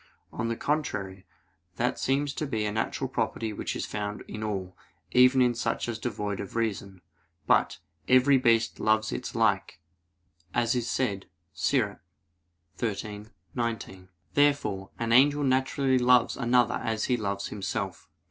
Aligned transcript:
On 0.33 0.47
the 0.47 0.55
contrary, 0.55 1.27
That 1.75 1.99
seems 1.99 2.33
to 2.33 2.47
be 2.47 2.65
a 2.65 2.71
natural 2.71 3.07
property 3.07 3.53
which 3.53 3.75
is 3.75 3.85
found 3.85 4.23
in 4.27 4.43
all, 4.43 4.75
even 5.11 5.43
in 5.43 5.53
such 5.53 5.87
as 5.87 5.99
devoid 5.99 6.39
of 6.39 6.55
reason. 6.55 7.01
But, 7.45 7.77
"every 8.07 8.39
beast 8.39 8.79
loves 8.79 9.11
its 9.11 9.35
like," 9.35 9.79
as 10.55 10.73
is 10.73 10.89
said, 10.89 11.27
Ecclus. 11.53 11.99
13:19. 12.79 14.07
Therefore 14.33 14.89
an 14.97 15.11
angel 15.11 15.43
naturally 15.43 15.99
loves 15.99 16.35
another 16.35 16.81
as 16.83 17.03
he 17.05 17.15
loves 17.15 17.49
himself. 17.49 18.07